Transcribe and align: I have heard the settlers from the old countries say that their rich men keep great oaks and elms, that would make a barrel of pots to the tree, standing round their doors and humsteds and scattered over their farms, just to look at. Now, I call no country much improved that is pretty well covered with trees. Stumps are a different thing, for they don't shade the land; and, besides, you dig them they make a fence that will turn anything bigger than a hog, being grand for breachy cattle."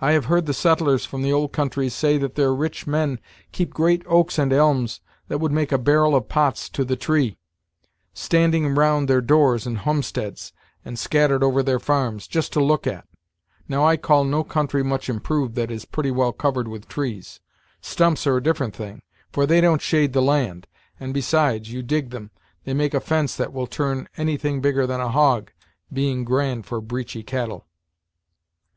I 0.00 0.12
have 0.12 0.26
heard 0.26 0.46
the 0.46 0.54
settlers 0.54 1.04
from 1.04 1.22
the 1.22 1.32
old 1.32 1.52
countries 1.52 1.92
say 1.92 2.18
that 2.18 2.36
their 2.36 2.54
rich 2.54 2.86
men 2.86 3.18
keep 3.50 3.74
great 3.74 4.04
oaks 4.06 4.38
and 4.38 4.52
elms, 4.52 5.00
that 5.26 5.38
would 5.38 5.50
make 5.50 5.72
a 5.72 5.76
barrel 5.76 6.14
of 6.14 6.28
pots 6.28 6.68
to 6.68 6.84
the 6.84 6.94
tree, 6.94 7.36
standing 8.14 8.76
round 8.76 9.08
their 9.08 9.20
doors 9.20 9.66
and 9.66 9.78
humsteds 9.78 10.52
and 10.84 11.00
scattered 11.00 11.42
over 11.42 11.64
their 11.64 11.80
farms, 11.80 12.28
just 12.28 12.52
to 12.52 12.60
look 12.62 12.86
at. 12.86 13.08
Now, 13.68 13.84
I 13.84 13.96
call 13.96 14.22
no 14.22 14.44
country 14.44 14.84
much 14.84 15.08
improved 15.08 15.56
that 15.56 15.72
is 15.72 15.84
pretty 15.84 16.12
well 16.12 16.30
covered 16.30 16.68
with 16.68 16.86
trees. 16.86 17.40
Stumps 17.80 18.24
are 18.28 18.36
a 18.36 18.40
different 18.42 18.76
thing, 18.76 19.02
for 19.32 19.46
they 19.46 19.60
don't 19.60 19.82
shade 19.82 20.12
the 20.12 20.22
land; 20.22 20.68
and, 21.00 21.12
besides, 21.12 21.72
you 21.72 21.82
dig 21.82 22.10
them 22.10 22.30
they 22.62 22.72
make 22.72 22.94
a 22.94 23.00
fence 23.00 23.34
that 23.34 23.52
will 23.52 23.66
turn 23.66 24.08
anything 24.16 24.60
bigger 24.60 24.86
than 24.86 25.00
a 25.00 25.08
hog, 25.10 25.50
being 25.92 26.22
grand 26.22 26.66
for 26.66 26.80
breachy 26.80 27.24
cattle." 27.24 27.66